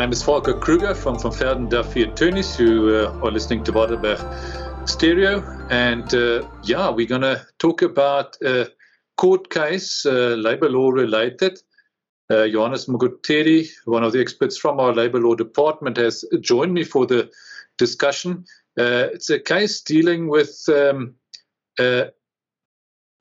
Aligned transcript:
name 0.00 0.12
is 0.12 0.22
Volker 0.22 0.54
Kruger 0.54 0.94
from 0.94 1.18
Van 1.18 1.30
Velden 1.30 1.68
Duffey 1.68 2.10
Attorneys, 2.10 2.56
who 2.56 2.94
uh, 2.94 3.20
are 3.22 3.30
listening 3.30 3.62
to 3.64 3.72
Waterberg 3.72 4.18
Stereo. 4.88 5.42
And 5.68 6.14
uh, 6.14 6.48
yeah, 6.62 6.88
we're 6.88 7.06
going 7.06 7.20
to 7.20 7.46
talk 7.58 7.82
about 7.82 8.34
a 8.40 8.68
court 9.18 9.50
case, 9.50 10.06
uh, 10.06 10.36
labor 10.36 10.70
law 10.70 10.88
related. 10.88 11.60
Uh, 12.30 12.48
Johannes 12.48 12.86
Mogoteri, 12.86 13.68
one 13.84 14.02
of 14.02 14.12
the 14.12 14.20
experts 14.22 14.56
from 14.56 14.80
our 14.80 14.94
labor 14.94 15.20
law 15.20 15.34
department, 15.34 15.98
has 15.98 16.24
joined 16.40 16.72
me 16.72 16.82
for 16.82 17.04
the 17.04 17.30
discussion. 17.76 18.46
Uh, 18.78 19.08
it's 19.12 19.28
a 19.28 19.38
case 19.38 19.82
dealing 19.82 20.28
with 20.28 20.66
um, 20.68 21.14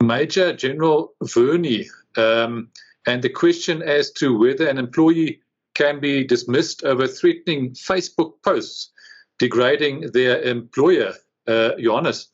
Major 0.01 0.53
General 0.53 1.13
Vearey 1.23 1.89
um, 2.15 2.69
and 3.05 3.21
the 3.21 3.29
question 3.29 3.81
as 3.81 4.11
to 4.11 4.37
whether 4.37 4.65
an 4.65 4.77
employee 4.77 5.41
can 5.79 5.99
be 6.01 6.25
dismissed 6.25 6.83
over 6.83 7.07
threatening 7.07 7.71
Facebook 7.71 8.33
posts 8.43 8.91
degrading 9.39 10.11
their 10.11 10.41
employer. 10.41 11.13
Uh, 11.47 11.71
Johannes. 11.79 12.29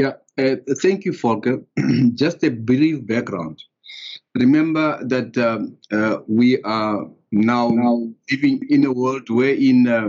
Yeah, 0.00 0.14
uh, 0.38 0.56
thank 0.82 1.04
you, 1.04 1.12
Volker. 1.12 1.60
Just 2.14 2.42
a 2.44 2.50
brief 2.50 3.06
background. 3.06 3.62
Remember 4.34 5.04
that 5.04 5.36
um, 5.36 5.76
uh, 5.92 6.18
we 6.26 6.62
are 6.62 7.06
now, 7.30 7.68
now, 7.68 8.08
living 8.30 8.62
in 8.70 8.86
a 8.86 8.92
world 8.92 9.28
wherein 9.28 9.86
uh, 9.86 10.08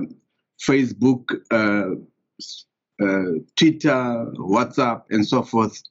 Facebook, 0.61 1.25
uh, 1.51 1.95
uh, 3.03 3.39
Twitter, 3.57 4.31
WhatsApp, 4.37 5.03
and 5.09 5.27
so 5.27 5.43
forth 5.43 5.81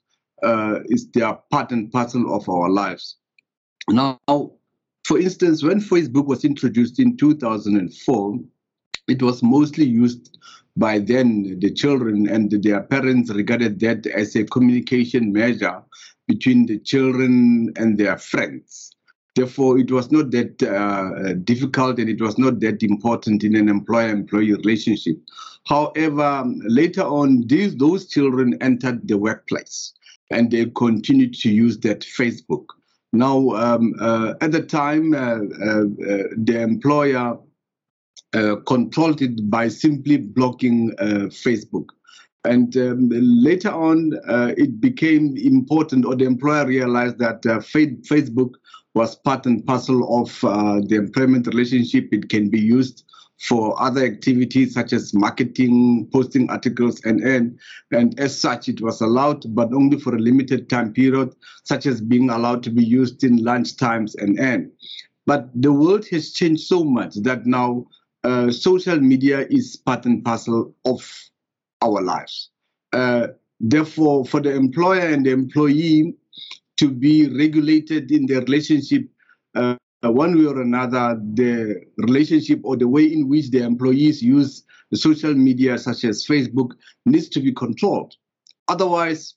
is 0.86 1.10
they 1.10 1.20
are 1.20 1.42
part 1.50 1.70
and 1.70 1.92
parcel 1.92 2.34
of 2.34 2.48
our 2.48 2.70
lives. 2.70 3.16
Now, 3.90 4.18
for 5.08 5.18
instance, 5.18 5.62
when 5.62 5.80
Facebook 5.80 6.26
was 6.26 6.44
introduced 6.44 6.98
in 6.98 7.16
2004, 7.16 8.38
it 9.08 9.22
was 9.22 9.42
mostly 9.42 9.86
used 9.86 10.36
by 10.76 10.98
then 10.98 11.58
the 11.60 11.72
children 11.72 12.28
and 12.28 12.50
their 12.50 12.82
parents 12.82 13.30
regarded 13.30 13.80
that 13.80 14.06
as 14.06 14.36
a 14.36 14.44
communication 14.44 15.32
measure 15.32 15.82
between 16.26 16.66
the 16.66 16.78
children 16.80 17.72
and 17.76 17.96
their 17.96 18.18
friends. 18.18 18.94
Therefore, 19.34 19.78
it 19.78 19.90
was 19.90 20.12
not 20.12 20.30
that 20.32 20.62
uh, 20.62 21.32
difficult 21.42 21.98
and 21.98 22.10
it 22.10 22.20
was 22.20 22.36
not 22.36 22.60
that 22.60 22.82
important 22.82 23.42
in 23.44 23.56
an 23.56 23.70
employer-employee 23.70 24.52
relationship. 24.52 25.16
However, 25.64 26.44
later 26.66 27.04
on, 27.04 27.46
these 27.46 27.74
those 27.76 28.08
children 28.08 28.58
entered 28.60 29.08
the 29.08 29.16
workplace 29.16 29.94
and 30.30 30.50
they 30.50 30.66
continued 30.66 31.32
to 31.36 31.48
use 31.48 31.78
that 31.78 32.00
Facebook. 32.00 32.66
Now, 33.12 33.50
um, 33.50 33.94
uh, 34.00 34.34
at 34.40 34.52
the 34.52 34.62
time, 34.62 35.14
uh, 35.14 35.18
uh, 35.18 35.80
uh 35.80 36.24
the 36.36 36.60
employer 36.60 37.38
controlled 38.66 39.22
it 39.22 39.48
by 39.48 39.68
simply 39.68 40.18
blocking 40.18 40.90
Facebook. 40.98 41.86
And 42.44 42.76
um, 42.76 43.08
later 43.10 43.70
on, 43.70 44.12
it 44.58 44.80
became 44.80 45.36
important, 45.38 46.04
or 46.04 46.14
the 46.14 46.26
employer 46.26 46.66
realized 46.66 47.18
that 47.18 47.42
Facebook 47.42 48.52
was 48.94 49.16
part 49.16 49.46
and 49.46 49.64
parcel 49.66 50.20
of 50.20 50.38
the 50.88 50.96
employment 50.96 51.46
relationship. 51.46 52.08
It 52.12 52.28
can 52.28 52.50
be 52.50 52.60
used 52.60 53.04
for 53.40 53.80
other 53.80 54.04
activities 54.04 54.74
such 54.74 54.92
as 54.92 55.14
marketing, 55.14 56.08
posting 56.12 56.50
articles, 56.50 57.00
and 57.04 57.20
and 57.20 57.58
and 57.92 58.18
as 58.18 58.38
such, 58.38 58.68
it 58.68 58.80
was 58.80 59.00
allowed, 59.00 59.44
but 59.54 59.72
only 59.72 59.98
for 59.98 60.14
a 60.14 60.18
limited 60.18 60.68
time 60.68 60.92
period, 60.92 61.34
such 61.64 61.86
as 61.86 62.00
being 62.00 62.30
allowed 62.30 62.62
to 62.64 62.70
be 62.70 62.84
used 62.84 63.22
in 63.22 63.42
lunch 63.44 63.76
times 63.76 64.14
and 64.16 64.38
and. 64.38 64.70
But 65.26 65.50
the 65.54 65.72
world 65.72 66.06
has 66.08 66.32
changed 66.32 66.62
so 66.62 66.84
much 66.84 67.14
that 67.16 67.46
now 67.46 67.86
uh, 68.24 68.50
social 68.50 68.98
media 68.98 69.46
is 69.50 69.76
part 69.76 70.06
and 70.06 70.24
parcel 70.24 70.74
of 70.84 71.06
our 71.82 72.02
lives. 72.02 72.50
Uh, 72.92 73.28
therefore, 73.60 74.24
for 74.24 74.40
the 74.40 74.54
employer 74.54 75.06
and 75.06 75.26
the 75.26 75.30
employee 75.30 76.14
to 76.78 76.90
be 76.90 77.28
regulated 77.28 78.10
in 78.10 78.26
their 78.26 78.40
relationship 78.40 79.08
uh, 79.54 79.76
uh, 80.04 80.12
one 80.12 80.36
way 80.36 80.46
or 80.46 80.60
another, 80.60 81.20
the 81.34 81.80
relationship 81.98 82.60
or 82.64 82.76
the 82.76 82.88
way 82.88 83.04
in 83.04 83.28
which 83.28 83.50
the 83.50 83.62
employees 83.62 84.22
use 84.22 84.64
the 84.90 84.96
social 84.96 85.34
media, 85.34 85.78
such 85.78 86.04
as 86.04 86.26
Facebook, 86.26 86.72
needs 87.04 87.28
to 87.28 87.40
be 87.40 87.52
controlled. 87.52 88.14
Otherwise, 88.68 89.34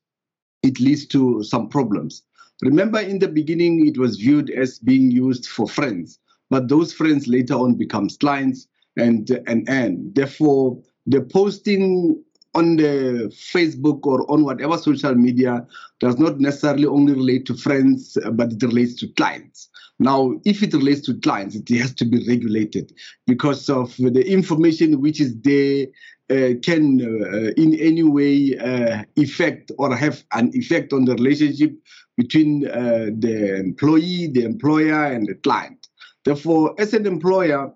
it 0.63 0.79
leads 0.79 1.05
to 1.07 1.43
some 1.43 1.67
problems. 1.67 2.23
Remember, 2.61 2.99
in 2.99 3.19
the 3.19 3.27
beginning, 3.27 3.87
it 3.87 3.97
was 3.97 4.17
viewed 4.17 4.51
as 4.51 4.77
being 4.79 5.09
used 5.09 5.47
for 5.47 5.67
friends, 5.67 6.19
but 6.49 6.67
those 6.67 6.93
friends 6.93 7.27
later 7.27 7.55
on 7.55 7.73
becomes 7.75 8.17
clients 8.17 8.67
and 8.97 9.29
and 9.47 9.67
and 9.69 10.13
therefore 10.15 10.77
the 11.05 11.21
posting 11.21 12.21
on 12.53 12.75
the 12.77 13.31
Facebook 13.31 14.05
or 14.05 14.29
on 14.31 14.43
whatever 14.43 14.77
social 14.77 15.15
media 15.15 15.65
does 15.99 16.17
not 16.17 16.39
necessarily 16.39 16.85
only 16.85 17.13
relate 17.13 17.45
to 17.45 17.55
friends, 17.55 18.17
but 18.33 18.53
it 18.53 18.63
relates 18.63 18.95
to 18.95 19.07
clients. 19.09 19.69
Now, 19.99 20.39
if 20.45 20.63
it 20.63 20.73
relates 20.73 21.01
to 21.01 21.19
clients, 21.19 21.55
it 21.55 21.69
has 21.77 21.93
to 21.95 22.05
be 22.05 22.25
regulated 22.27 22.93
because 23.27 23.69
of 23.69 23.95
the 23.97 24.25
information 24.27 24.99
which 24.99 25.21
is 25.21 25.39
there 25.41 25.87
uh, 26.31 26.55
can 26.63 27.01
uh, 27.01 27.51
in 27.61 27.75
any 27.75 28.03
way 28.03 28.57
uh, 28.57 29.03
affect 29.17 29.71
or 29.77 29.95
have 29.95 30.23
an 30.33 30.49
effect 30.55 30.93
on 30.93 31.05
the 31.05 31.13
relationship 31.13 31.73
between 32.17 32.67
uh, 32.67 33.09
the 33.19 33.57
employee, 33.59 34.27
the 34.27 34.43
employer, 34.43 35.05
and 35.05 35.27
the 35.27 35.35
client. 35.35 35.87
Therefore, 36.25 36.73
as 36.79 36.93
an 36.93 37.05
employer, 37.05 37.71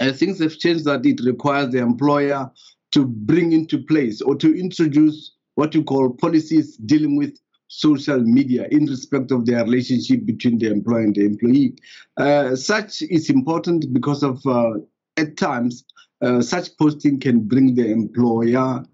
uh, 0.00 0.12
things 0.12 0.40
have 0.40 0.58
changed 0.58 0.84
that 0.84 1.06
it 1.06 1.20
requires 1.24 1.70
the 1.70 1.78
employer 1.78 2.50
to 2.92 3.06
bring 3.06 3.52
into 3.52 3.78
place 3.78 4.20
or 4.20 4.36
to 4.36 4.58
introduce 4.58 5.32
what 5.54 5.74
you 5.74 5.82
call 5.82 6.10
policies 6.10 6.76
dealing 6.76 7.16
with 7.16 7.38
social 7.68 8.20
media 8.20 8.66
in 8.70 8.84
respect 8.84 9.30
of 9.30 9.46
their 9.46 9.64
relationship 9.64 10.26
between 10.26 10.58
the 10.58 10.70
employer 10.70 11.00
and 11.00 11.14
the 11.14 11.24
employee. 11.24 11.74
Uh, 12.18 12.54
such 12.54 13.00
is 13.02 13.30
important 13.30 13.92
because 13.92 14.22
of 14.22 14.46
uh, 14.46 14.72
at 15.16 15.36
times 15.36 15.84
uh, 16.20 16.40
such 16.42 16.76
posting 16.76 17.18
can 17.18 17.40
bring 17.40 17.74
the 17.74 17.90
employer's 17.90 18.86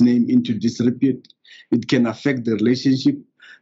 name 0.00 0.30
into 0.30 0.54
disrepute. 0.54 1.26
It 1.72 1.88
can 1.88 2.06
affect 2.06 2.44
the 2.44 2.52
relationship. 2.52 3.18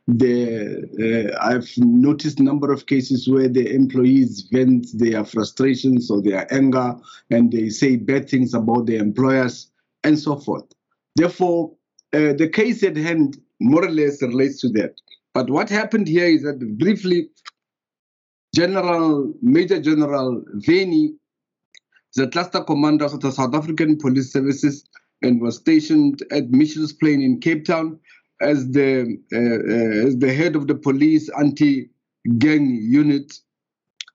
The, 0.07 1.35
uh, 1.35 1.45
I've 1.45 1.71
noticed 1.77 2.41
a 2.41 2.43
number 2.43 2.73
of 2.73 2.87
cases 2.87 3.29
where 3.29 3.49
the 3.49 3.75
employees 3.75 4.49
vent 4.53 4.87
their 4.95 5.25
frustrations 5.25 6.11
or 6.11 6.23
their 6.23 6.53
anger 6.53 6.95
and 7.31 7.51
they 7.51 7.69
say 7.69 7.97
bad 7.97 8.29
things 8.29 8.55
about 8.55 8.87
the 8.87 8.97
employers 8.97 9.71
and 10.09 10.19
so 10.19 10.37
forth. 10.37 10.65
Therefore, 11.17 11.73
uh, 12.15 12.33
the 12.33 12.49
case 12.49 12.83
at 12.83 12.97
hand 12.97 13.39
more 13.61 13.85
or 13.85 13.91
less 13.91 14.23
relates 14.23 14.61
to 14.63 14.69
that. 14.71 14.95
But 15.35 15.51
what 15.51 15.69
happened 15.69 16.09
here 16.09 16.27
is 16.27 16.43
that 16.43 16.59
briefly, 16.79 17.29
General 18.55 19.33
Major 19.43 19.81
General 19.81 20.43
Vearey, 20.67 21.11
the 22.15 22.29
cluster 22.29 22.65
commander 22.65 23.05
of 23.05 23.21
the 23.21 23.31
South 23.31 23.55
African 23.55 23.99
Police 23.99 24.33
Services, 24.33 24.85
and 25.23 25.41
was 25.41 25.57
stationed 25.57 26.23
at 26.33 26.51
Mitchell's 26.51 26.93
Plain 26.93 27.21
in 27.21 27.41
Cape 27.41 27.65
Town 27.65 27.99
as 28.41 28.71
the 28.71 29.19
uh, 29.33 29.37
uh, 29.37 30.07
as 30.07 30.17
the 30.19 30.33
head 30.33 30.57
of 30.57 30.67
the 30.67 30.75
police 30.75 31.29
anti-gang 31.39 32.79
unit. 32.81 33.39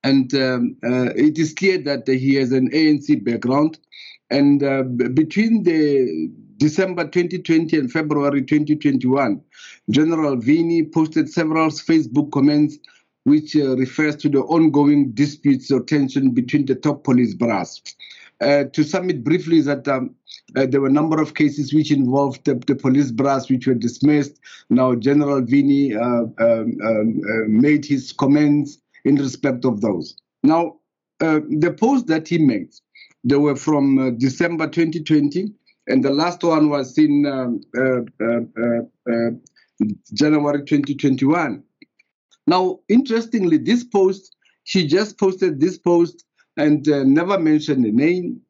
And 0.06 0.34
um, 0.34 0.75
uh, 0.84 1.12
it 1.16 1.38
is 1.38 1.54
clear 1.54 1.78
that 1.84 2.08
he 2.08 2.36
has 2.36 2.52
an 2.52 2.70
ANC 2.72 3.24
background. 3.24 3.78
And 4.33 4.63
uh, 4.63 4.81
between 5.13 5.61
the 5.61 6.27
December 6.57 7.03
2020 7.03 7.77
and 7.77 7.91
February 7.91 8.41
2021, 8.41 9.39
General 9.91 10.38
Vearey 10.38 10.91
posted 10.91 11.30
several 11.30 11.69
Facebook 11.69 12.31
comments 12.31 12.80
which 13.25 13.56
uh, 13.56 13.77
refers 13.77 14.15
to 14.15 14.30
the 14.30 14.39
ongoing 14.39 15.12
disputes 15.12 15.69
or 15.69 15.81
tension 15.81 16.31
between 16.31 16.65
the 16.65 16.74
top 16.74 17.03
police 17.03 17.35
brass. 17.35 17.80
Uh, 18.41 18.63
to 18.74 18.83
sum 18.83 19.07
it 19.12 19.24
briefly, 19.24 19.59
is 19.59 19.65
that 19.65 19.88
um, 19.88 20.15
uh, 20.57 20.65
there 20.65 20.81
were 20.81 20.88
a 20.88 21.00
number 21.00 21.21
of 21.21 21.36
cases 21.36 21.71
which 21.71 21.91
involved 21.91 22.44
the, 22.45 22.56
the, 22.65 22.75
police 22.75 23.12
brass 23.12 23.51
which 23.51 23.68
were 23.68 23.75
dismissed. 23.75 24.39
Now, 24.71 24.95
General 24.95 25.44
Vearey 25.44 25.95
uh, 25.95 26.44
um, 26.44 26.77
um, 26.83 27.21
uh, 27.29 27.47
made 27.47 27.86
his 27.86 28.12
comments 28.12 28.79
in 29.06 29.15
respect 29.15 29.63
of 29.63 29.81
those. 29.81 30.18
Now, 30.41 30.79
uh, 31.24 31.40
the 31.50 31.72
posts 31.72 32.08
that 32.08 32.28
he 32.28 32.38
made, 32.38 32.74
they 33.24 33.38
were 33.38 33.56
from 33.56 34.18
December 34.18 34.68
2020 34.68 35.54
and 35.88 36.04
the 36.04 36.10
last 36.10 36.44
one 36.44 36.70
was 36.70 36.98
in 36.98 37.25
um, 37.25 37.62
uh, 37.78 38.02
uh, 38.24 39.12
uh, 39.12 39.31
January 40.14 40.60
2021. 40.60 41.64
Now, 42.48 42.80
interestingly, 42.90 43.58
this 43.58 43.84
post, 43.84 44.36
she 44.64 44.88
just 44.88 45.18
posted 45.18 45.60
this 45.60 45.78
post 45.78 46.25
and 46.58 46.86
never 46.86 47.40
mentioned 47.40 47.86
the 47.86 47.92
name, 47.92 48.42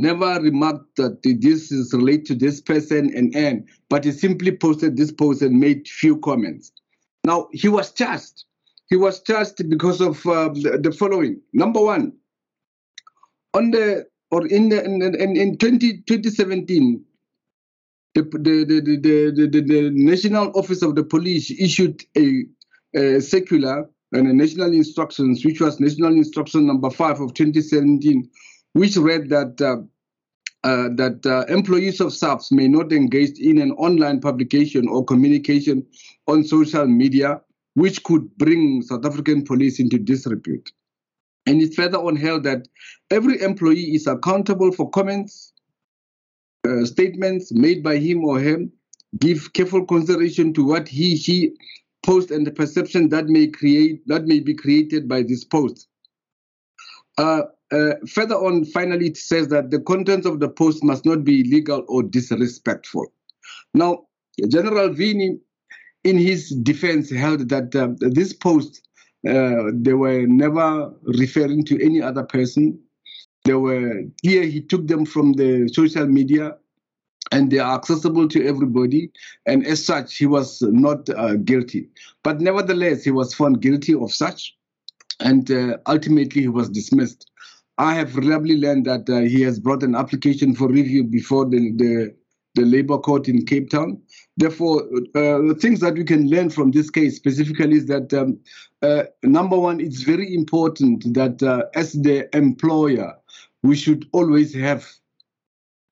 never 0.00 0.40
remarked 0.40 0.96
that 0.96 1.22
this 1.22 1.72
is 1.72 1.92
related 1.92 2.26
to 2.26 2.34
this 2.34 2.60
person 2.60 3.12
and 3.16 3.34
and 3.34 3.68
but 3.88 4.04
he 4.04 4.12
simply 4.12 4.52
posted 4.56 4.96
this 4.96 5.10
post 5.10 5.42
and 5.42 5.58
made 5.58 5.88
few 5.88 6.18
comments 6.18 6.70
now 7.24 7.48
he 7.52 7.68
was 7.68 7.92
charged 7.92 8.44
he 8.88 8.96
was 8.96 9.22
charged 9.22 9.68
because 9.68 10.00
of 10.00 10.24
uh, 10.26 10.48
the, 10.48 10.94
following. 10.98 11.40
Number 11.52 11.80
one 11.80 12.12
on 13.54 13.70
the 13.70 14.06
or 14.30 14.46
in 14.46 14.68
the, 14.68 14.84
in, 14.84 15.02
in, 15.02 15.36
in 15.36 15.56
20, 15.56 16.02
2017, 16.06 17.02
the, 18.14 18.22
the, 18.22 18.64
the, 18.64 19.46
the, 19.48 19.60
the, 19.60 19.90
National 19.90 20.52
Office 20.54 20.82
of 20.82 20.96
the 20.96 21.02
Police 21.02 21.50
issued 21.50 22.04
a, 22.16 22.44
a 22.94 23.20
and 24.12 24.26
a 24.26 24.32
national 24.32 24.72
instructions, 24.72 25.44
which 25.44 25.60
was 25.60 25.80
National 25.80 26.12
Instruction 26.12 26.66
Number 26.66 26.90
Five 26.90 27.20
of 27.20 27.34
2017, 27.34 28.28
which 28.72 28.96
read 28.96 29.28
that 29.30 29.60
uh, 29.60 29.82
uh, 30.64 30.88
that 30.96 31.24
uh, 31.24 31.44
employees 31.52 32.00
of 32.00 32.12
SAPS 32.12 32.50
may 32.50 32.66
not 32.66 32.92
engage 32.92 33.38
in 33.38 33.58
an 33.58 33.70
online 33.72 34.20
publication 34.20 34.88
or 34.88 35.04
communication 35.04 35.86
on 36.26 36.42
social 36.42 36.86
media, 36.86 37.40
which 37.78 38.02
could 38.02 38.36
bring 38.38 38.82
South 38.82 39.06
African 39.06 39.44
police 39.44 39.78
into 39.78 39.98
disrepute. 39.98 40.72
And 41.46 41.62
it 41.62 41.74
further 41.74 41.98
on 41.98 42.16
held 42.16 42.42
that 42.42 42.66
every 43.10 43.40
employee 43.40 43.94
is 43.94 44.08
accountable 44.08 44.72
for 44.72 44.90
comments, 44.90 45.52
uh, 46.66 46.84
statements 46.84 47.52
made 47.52 47.84
by 47.84 47.98
him 47.98 48.24
or 48.24 48.40
him, 48.40 48.72
give 49.20 49.52
careful 49.52 49.86
consideration 49.86 50.52
to 50.54 50.64
what 50.64 50.88
he, 50.88 51.16
she 51.16 51.52
post 52.04 52.32
and 52.32 52.46
the 52.46 52.50
perception 52.50 53.08
that 53.10 53.26
may 53.26 53.46
create 53.46 54.06
that 54.06 54.26
may 54.26 54.40
be 54.40 54.54
created 54.54 55.08
by 55.08 55.22
this 55.22 55.44
post. 55.44 55.88
Uh, 57.16 57.42
uh, 57.72 57.94
further 58.08 58.34
on, 58.34 58.64
finally, 58.64 59.06
it 59.06 59.16
says 59.16 59.48
that 59.48 59.70
the 59.70 59.80
contents 59.80 60.26
of 60.26 60.40
the 60.40 60.48
post 60.48 60.82
must 60.82 61.04
not 61.04 61.22
be 61.22 61.40
illegal 61.40 61.84
or 61.88 62.02
disrespectful. 62.02 63.06
Now, 63.74 64.06
General 64.48 64.90
Vearey, 64.90 65.38
in 66.04 66.16
his 66.16 66.50
defense, 66.50 67.10
held 67.10 67.48
that 67.48 67.74
uh, 67.74 67.88
this 68.00 68.32
post 68.32 68.88
uh, 69.26 69.72
they 69.72 69.94
were 69.94 70.26
never 70.26 70.92
referring 71.02 71.64
to 71.64 71.84
any 71.84 72.00
other 72.00 72.22
person. 72.22 72.78
They 73.44 73.54
were 73.54 74.02
here. 74.22 74.44
He 74.44 74.60
took 74.60 74.86
them 74.86 75.04
from 75.04 75.32
the 75.32 75.68
social 75.72 76.06
media 76.06 76.56
and 77.32 77.50
they 77.50 77.58
are 77.58 77.74
accessible 77.74 78.28
to 78.28 78.46
everybody. 78.46 79.10
And 79.46 79.66
as 79.66 79.84
such, 79.84 80.16
he 80.16 80.26
was 80.26 80.62
not 80.62 81.08
uh, 81.10 81.34
guilty. 81.34 81.88
But 82.22 82.40
nevertheless, 82.40 83.04
he 83.04 83.10
was 83.10 83.34
found 83.34 83.60
guilty 83.60 83.94
of 83.94 84.12
such, 84.12 84.56
and 85.20 85.50
uh, 85.50 85.78
ultimately 85.86 86.42
he 86.42 86.48
was 86.48 86.70
dismissed. 86.70 87.30
I 87.76 87.94
have 87.94 88.16
reliably 88.16 88.56
learned 88.56 88.86
that 88.86 89.08
uh, 89.08 89.20
he 89.20 89.42
has 89.42 89.60
brought 89.60 89.82
an 89.82 89.94
application 89.94 90.54
for 90.54 90.68
review 90.68 91.04
before 91.04 91.44
the, 91.44 91.72
the, 91.76 92.14
the 92.54 92.62
labor 92.62 92.98
court 92.98 93.28
in 93.28 93.44
Cape 93.46 93.70
Town. 93.70 94.00
Therefore, 94.38 94.84
uh, 95.16 95.42
the 95.48 95.56
things 95.60 95.80
that 95.80 95.94
we 95.94 96.04
can 96.04 96.30
learn 96.30 96.48
from 96.48 96.70
this 96.70 96.90
case 96.90 97.16
specifically 97.16 97.76
is 97.76 97.86
that 97.86 98.14
um, 98.14 98.38
uh, 98.82 99.02
number 99.24 99.58
one, 99.58 99.80
it's 99.80 100.02
very 100.02 100.32
important 100.32 101.12
that 101.14 101.42
uh, 101.42 101.64
as 101.74 101.92
the 101.94 102.34
employer, 102.36 103.14
we 103.64 103.74
should 103.74 104.06
always 104.12 104.54
have 104.54 104.86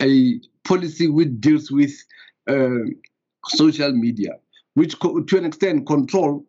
a 0.01 0.41
policy 0.63 1.09
which 1.09 1.41
deals 1.41 1.73
with 1.73 1.93
social 3.49 3.93
media, 3.93 4.31
which 4.75 4.97
to 5.01 5.39
an 5.39 5.45
extent 5.45 5.87
control 5.87 6.47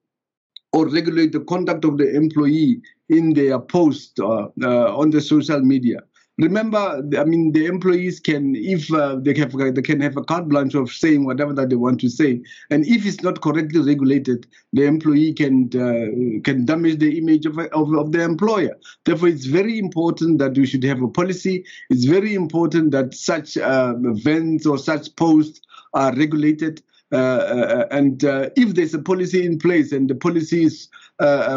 or 0.73 0.88
regulate 0.88 1.31
the 1.31 1.39
conduct 1.39 1.83
of 1.85 1.97
the 1.97 2.15
employee 2.15 2.79
in 3.09 3.33
their 3.33 3.57
post 3.57 4.19
uh, 4.19 4.47
uh, 4.61 4.95
on 4.95 5.09
the 5.09 5.21
social 5.21 5.61
media 5.61 6.00
remember, 6.38 7.01
I 7.18 7.24
mean, 7.24 7.51
the 7.51 7.66
employees 7.66 8.19
can, 8.19 8.56
if 8.56 8.92
uh, 8.94 9.18
they 9.19 9.34
have, 9.36 9.54
they 9.54 9.81
can 9.81 10.00
have 10.01 10.18
a 10.18 10.24
carte 10.24 10.48
blanche 10.48 10.75
of 10.75 10.92
saying 10.92 11.25
whatever 11.25 11.54
that 11.54 11.69
they 11.69 11.75
want 11.75 12.00
to 12.01 12.10
say, 12.10 12.42
and 12.69 12.86
if 12.86 13.06
it's 13.06 13.22
not 13.22 13.42
correctly 13.42 13.81
regulated, 13.81 14.48
the 14.74 14.84
employee 14.84 15.34
can 15.34 15.69
uh, 15.75 16.42
can 16.44 16.66
damage 16.66 17.00
the 17.00 17.18
image 17.18 17.45
of, 17.45 17.57
of, 17.57 17.94
of 17.95 18.12
the 18.12 18.22
employer. 18.22 18.75
Therefore, 19.06 19.30
it's 19.30 19.45
very 19.45 19.80
important 19.80 20.39
that 20.39 20.57
we 20.57 20.66
should 20.66 20.84
have 20.84 21.01
a 21.01 21.07
policy. 21.07 21.66
It's 21.89 22.06
very 22.06 22.34
important 22.34 22.92
that 22.92 23.13
such 23.13 23.57
uh, 23.57 23.95
events 24.04 24.66
or 24.66 24.78
such 24.78 25.16
posts 25.16 25.62
are 25.94 26.13
regulated. 26.16 26.81
Uh, 27.13 27.16
uh, 27.16 27.88
and 27.92 28.25
uh, 28.25 28.50
if 28.57 28.75
there's 28.75 28.94
a 28.94 29.00
policy 29.00 29.45
in 29.45 29.57
place 29.57 29.94
and 29.94 30.10
the 30.10 30.16
policy 30.16 30.66
is 30.66 30.89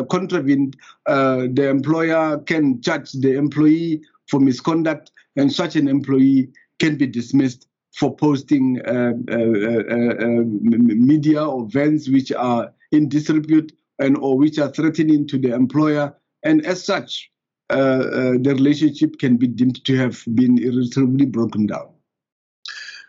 contravened, 0.09 0.77
the 1.06 1.69
employer 1.69 2.38
can 2.47 2.81
charge 2.81 3.12
the 3.12 3.35
employee 3.35 4.00
for 4.31 4.41
misconduct, 4.41 5.11
and 5.37 5.53
such 5.53 5.77
an 5.77 5.88
employee 5.88 6.50
can 6.79 6.97
be 6.97 7.06
dismissed 7.06 7.67
for 7.94 8.15
posting 8.15 8.81
uh, 8.87 9.12
uh, 9.31 9.35
uh, 9.35 10.15
uh 10.21 10.43
media 10.44 11.44
or 11.44 11.65
events 11.65 12.09
which 12.09 12.31
are 12.32 12.73
in 12.93 13.09
disrepute 13.09 13.73
and 13.99 14.17
or 14.19 14.38
which 14.38 14.59
are 14.59 14.71
threatening 14.71 15.27
to 15.27 15.38
the 15.38 15.53
employer, 15.53 16.15
and 16.43 16.65
as 16.65 16.85
such, 16.85 17.31
uh, 17.71 17.75
uh, 17.75 18.32
the 18.41 18.55
relationship 18.55 19.19
can 19.19 19.37
be 19.37 19.47
deemed 19.47 19.85
to 19.85 19.97
have 19.97 20.25
been 20.35 20.59
irretrievably 20.59 21.27
broken 21.27 21.67
down. 21.67 21.88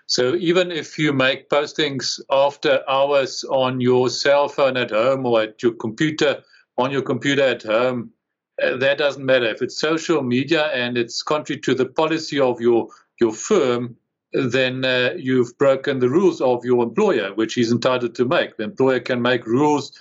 So 0.06 0.36
even 0.36 0.72
if 0.72 1.00
you 1.00 1.14
make 1.14 1.50
postings 1.50 2.20
after 2.30 2.84
hours 2.90 3.46
on 3.46 3.80
your 3.80 4.10
cell 4.10 4.50
phone 4.50 4.76
at 4.76 4.92
home 4.92 5.26
or 5.26 5.44
at 5.44 5.64
your 5.64 5.72
computer, 5.72 6.44
on 6.78 6.92
your 6.92 7.02
computer 7.02 7.44
at 7.44 7.64
home, 7.64 8.12
that 8.62 8.98
doesn't 8.98 9.26
matter. 9.26 9.46
If 9.46 9.62
it's 9.62 9.78
social 9.78 10.22
media 10.22 10.68
and 10.68 10.98
it's 10.98 11.22
contrary 11.22 11.60
to 11.62 11.76
the 11.76 11.86
policy 11.86 12.40
of 12.40 12.62
your 12.62 12.90
your 13.20 13.34
firm, 13.34 13.96
then 14.34 14.86
uh, 14.86 15.14
you've 15.18 15.58
broken 15.58 16.00
the 16.00 16.10
rules 16.10 16.42
of 16.42 16.64
your 16.64 16.84
employer, 16.84 17.34
which 17.34 17.54
he's 17.54 17.72
entitled 17.72 18.16
to 18.16 18.26
make. 18.26 18.58
The 18.58 18.64
employer 18.64 19.00
can 19.00 19.22
make 19.22 19.46
rules 19.46 19.92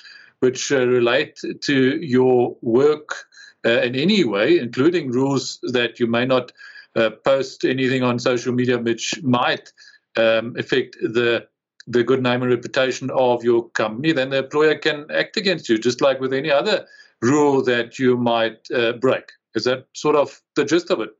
which 0.40 0.72
uh, 0.72 0.86
relate 0.86 1.40
to 1.62 1.98
your 2.00 2.56
work 2.62 3.26
uh, 3.64 3.80
in 3.82 3.94
any 3.94 4.24
way, 4.24 4.58
including 4.58 5.10
rules 5.10 5.58
that 5.62 6.00
you 6.00 6.06
may 6.06 6.24
not 6.24 6.52
uh, 6.96 7.10
post 7.10 7.64
anything 7.64 8.02
on 8.02 8.18
social 8.18 8.52
media 8.52 8.78
which 8.78 9.22
might 9.22 9.72
um, 10.16 10.54
affect 10.58 10.96
the 11.00 11.46
the 11.90 12.04
good 12.04 12.22
name 12.22 12.42
and 12.42 12.50
reputation 12.50 13.10
of 13.10 13.44
your 13.44 13.68
company. 13.70 14.12
Then 14.12 14.30
the 14.30 14.38
employer 14.38 14.76
can 14.76 15.06
act 15.10 15.36
against 15.36 15.68
you, 15.68 15.78
just 15.78 16.00
like 16.00 16.20
with 16.20 16.32
any 16.32 16.50
other 16.50 16.86
rule 17.20 17.62
that 17.64 17.98
you 17.98 18.16
might 18.16 18.70
uh, 18.74 18.92
break. 18.92 19.32
Is 19.54 19.64
that 19.64 19.86
sort 19.94 20.16
of 20.16 20.40
the 20.54 20.64
gist 20.64 20.90
of 20.90 21.00
it? 21.00 21.10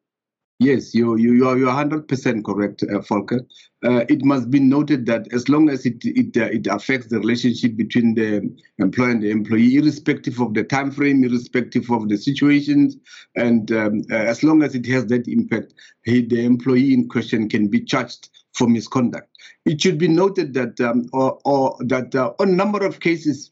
Yes, 0.61 0.95
you 0.95 1.17
you 1.17 1.33
you 1.33 1.49
are 1.49 1.57
you 1.57 1.71
are 1.71 1.85
100% 1.85 2.45
correct, 2.45 2.83
uh, 2.83 3.01
Volker. 3.01 3.41
Uh, 3.83 4.05
it 4.11 4.23
must 4.27 4.51
be 4.51 4.61
noted 4.61 5.07
that 5.07 5.27
as 5.33 5.49
long 5.49 5.71
as 5.71 5.87
it 5.87 6.05
it, 6.05 6.37
uh, 6.37 6.51
it 6.53 6.67
affects 6.67 7.07
the 7.07 7.19
relationship 7.19 7.77
between 7.77 8.15
the 8.15 8.55
employer 8.79 9.11
and 9.11 9.23
the 9.23 9.31
employee, 9.31 9.77
irrespective 9.77 10.39
of 10.39 10.53
the 10.53 10.63
time 10.63 10.91
frame, 10.91 11.25
irrespective 11.25 11.91
of 11.91 12.11
the 12.11 12.19
situations, 12.19 12.99
and 13.37 13.73
um, 13.73 14.03
uh, 14.11 14.17
as 14.17 14.43
long 14.43 14.63
as 14.63 14.75
it 14.75 14.85
has 14.85 15.07
that 15.07 15.27
impact, 15.29 15.73
he, 16.05 16.21
the 16.21 16.45
employee 16.45 16.93
in 16.93 17.09
question 17.09 17.49
can 17.49 17.69
be 17.69 17.81
charged 17.81 18.29
for 18.53 18.69
misconduct. 18.69 19.30
It 19.67 19.81
should 19.81 19.99
be 19.99 20.09
noted 20.09 20.55
that 20.55 20.81
um, 20.81 21.07
or, 21.13 21.39
or 21.45 21.77
that 21.81 22.15
uh, 22.15 22.33
a 22.39 22.47
number 22.47 22.85
of 22.85 23.01
cases. 23.01 23.51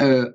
Uh, 0.00 0.26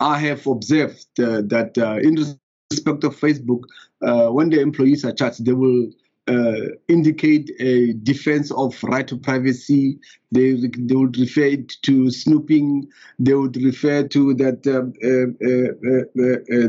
I 0.00 0.18
have 0.18 0.46
observed 0.48 1.06
uh, 1.20 1.42
that 1.46 1.78
uh, 1.78 1.98
in 2.02 2.16
respect 2.16 3.04
of 3.04 3.16
Facebook, 3.16 3.62
uh, 4.04 4.30
when 4.30 4.50
the 4.50 4.60
employees 4.60 5.04
are 5.04 5.12
charged, 5.12 5.44
they 5.44 5.52
will 5.52 5.90
uh, 6.26 6.74
indicate 6.88 7.52
a 7.60 7.92
defense 8.02 8.50
of 8.50 8.82
right 8.82 9.06
to 9.06 9.16
privacy. 9.16 10.00
They 10.32 10.54
they 10.54 10.96
would 10.96 11.16
refer 11.18 11.56
to 11.82 12.10
snooping. 12.10 12.88
They 13.20 13.34
would 13.34 13.56
refer 13.56 14.08
to 14.08 14.34
that 14.34 14.66
um, 14.66 14.92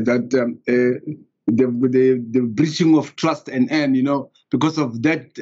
that 0.04 0.34
um, 0.40 1.24
the, 1.46 1.66
the 1.66 2.24
the 2.30 2.40
breaching 2.40 2.96
of 2.96 3.16
trust 3.16 3.48
and 3.48 3.70
and 3.70 3.96
you 3.96 4.02
know 4.02 4.30
because 4.50 4.78
of 4.78 5.02
that 5.02 5.36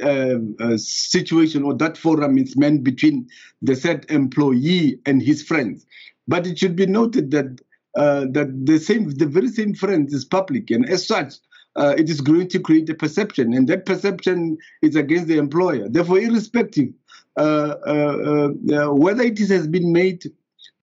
situation 0.76 1.62
or 1.62 1.74
that 1.74 1.96
forum 1.96 2.38
is 2.38 2.56
meant 2.56 2.82
between 2.82 3.28
the 3.60 3.76
said 3.76 4.06
employee 4.08 4.98
and 5.06 5.22
his 5.22 5.42
friends. 5.42 5.86
But 6.26 6.46
it 6.46 6.58
should 6.58 6.76
be 6.76 6.86
noted 6.86 7.30
that 7.32 7.60
uh, 7.96 8.26
that 8.30 8.66
the 8.66 8.78
same, 8.78 9.10
the 9.10 9.26
very 9.26 9.48
same 9.48 9.74
friend 9.74 10.08
is 10.12 10.24
public, 10.24 10.70
and 10.70 10.88
as 10.88 11.06
such, 11.06 11.34
uh, 11.76 11.94
it 11.98 12.08
is 12.08 12.20
going 12.20 12.48
to 12.48 12.58
create 12.58 12.88
a 12.88 12.94
perception, 12.94 13.52
and 13.52 13.68
that 13.68 13.84
perception 13.86 14.56
is 14.80 14.96
against 14.96 15.28
the 15.28 15.36
employer. 15.36 15.88
Therefore, 15.88 16.18
irrespective 16.18 16.88
uh, 17.36 17.74
uh, 17.86 18.48
uh 18.72 18.92
whether 18.92 19.22
it 19.22 19.38
has 19.38 19.66
been 19.66 19.92
made 19.92 20.24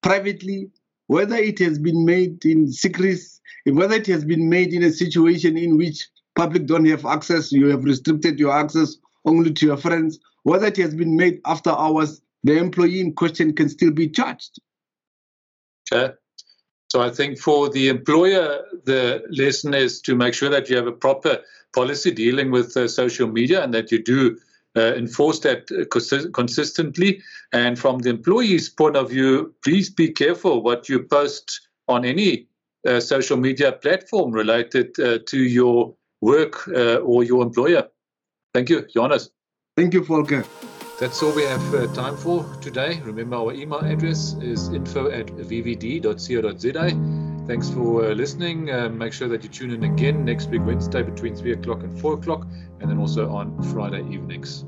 privately, 0.02 0.70
whether 1.10 1.38
it 1.38 1.58
has 1.58 1.80
been 1.80 2.06
made 2.06 2.46
in 2.46 2.72
secrecy, 2.72 3.42
whether 3.66 3.96
it 3.96 4.06
has 4.06 4.24
been 4.24 4.48
made 4.48 4.74
in 4.74 4.84
a 4.84 4.92
situation 4.92 5.58
in 5.58 5.76
which 5.76 6.08
public 6.36 6.68
don't 6.68 6.86
have 6.86 7.04
access, 7.04 7.52
you 7.52 7.66
have 7.66 7.84
restricted 7.84 8.40
your 8.40 8.52
access 8.52 8.96
only 9.26 9.52
to 9.52 9.66
your 9.66 9.78
friends, 9.78 10.20
whether 10.44 10.68
it 10.68 10.78
has 10.78 10.94
been 10.94 11.16
made 11.16 11.42
after 11.48 11.72
hours, 11.72 12.22
the 12.44 12.56
employee 12.56 13.02
in 13.02 13.14
question 13.14 13.56
can 13.56 13.70
still 13.70 13.90
be 13.90 14.08
charged. 14.08 14.60
Okay. 15.92 16.14
So 16.92 17.02
I 17.02 17.10
think 17.10 17.40
for 17.40 17.70
the 17.70 17.88
employer, 17.88 18.60
the 18.86 19.24
lesson 19.32 19.74
is 19.74 20.02
to 20.02 20.16
make 20.16 20.36
sure 20.36 20.50
that 20.50 20.70
you 20.70 20.76
have 20.76 20.86
a 20.86 20.92
proper 20.92 21.40
policy 21.74 22.12
dealing 22.12 22.52
with 22.52 22.78
uh, 22.78 22.88
social 22.88 23.28
media 23.28 23.64
and 23.64 23.74
that 23.74 23.92
you 23.92 24.04
do 24.04 24.38
uh, 24.76 24.94
enforce 24.96 25.40
that 25.40 25.70
uh, 25.72 25.86
consistently. 26.34 27.22
And 27.52 27.78
from 27.78 28.00
the 28.00 28.10
employee's 28.10 28.70
point 28.70 28.96
of 28.96 29.10
view, 29.10 29.54
please 29.64 29.90
be 29.90 30.12
careful 30.12 30.62
what 30.62 30.90
you 30.90 31.04
post 31.04 31.68
on 31.88 32.06
any 32.06 32.48
uh, 32.88 33.00
social 33.00 33.38
media 33.38 33.72
platform 33.72 34.32
related 34.32 35.00
uh, 35.00 35.20
to 35.28 35.38
your 35.38 35.96
work 36.22 36.68
uh, 36.70 36.98
or 36.98 37.24
your 37.24 37.44
employer. 37.44 37.88
Thank 38.54 38.70
you, 38.70 38.88
Jonas. 38.94 39.30
Thank 39.76 39.94
you, 39.94 40.04
Volker. 40.04 40.46
That's 41.00 41.24
all 41.24 41.34
we 41.34 41.44
have 41.44 41.74
uh, 41.74 41.88
time 41.94 42.18
for 42.18 42.44
today. 42.62 43.00
Remember, 43.06 43.38
our 43.38 43.54
email 43.54 43.80
address 43.80 44.36
is 44.42 44.68
info 44.70 45.10
at 45.10 45.28
vvd.co.za. 45.28 47.19
Thanks 47.50 47.68
for 47.68 48.06
uh, 48.06 48.14
listening. 48.14 48.70
Uh, 48.70 48.90
make 48.90 49.12
sure 49.12 49.28
that 49.28 49.42
you 49.42 49.50
tune 49.50 49.72
in 49.72 49.84
again 49.84 50.24
next 50.24 50.50
week, 50.52 50.62
Wednesday, 50.64 51.02
between 51.02 51.36
3 51.36 51.54
o'clock 51.54 51.82
and 51.82 52.00
4 52.00 52.14
o'clock, 52.14 52.46
and 52.80 52.88
then 52.88 53.00
also 53.00 53.28
on 53.28 53.60
Friday 53.74 54.08
evenings. 54.08 54.66